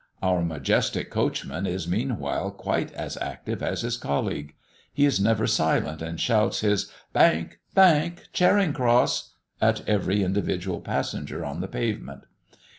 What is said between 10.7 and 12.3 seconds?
passenger on the pavement.